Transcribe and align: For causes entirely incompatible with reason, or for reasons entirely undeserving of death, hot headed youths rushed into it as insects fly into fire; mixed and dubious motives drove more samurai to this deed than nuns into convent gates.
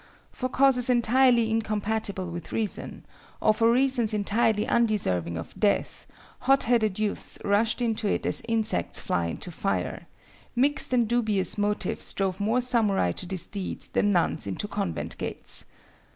For 0.31 0.49
causes 0.49 0.89
entirely 0.89 1.51
incompatible 1.51 2.25
with 2.31 2.51
reason, 2.51 3.05
or 3.39 3.53
for 3.53 3.71
reasons 3.71 4.15
entirely 4.15 4.67
undeserving 4.67 5.37
of 5.37 5.53
death, 5.59 6.07
hot 6.39 6.63
headed 6.63 6.97
youths 6.97 7.37
rushed 7.45 7.83
into 7.83 8.07
it 8.07 8.25
as 8.25 8.41
insects 8.49 8.99
fly 8.99 9.27
into 9.27 9.51
fire; 9.51 10.07
mixed 10.55 10.91
and 10.91 11.07
dubious 11.07 11.55
motives 11.55 12.11
drove 12.13 12.39
more 12.39 12.61
samurai 12.61 13.11
to 13.11 13.27
this 13.27 13.45
deed 13.45 13.81
than 13.93 14.11
nuns 14.11 14.47
into 14.47 14.67
convent 14.67 15.19
gates. 15.19 15.65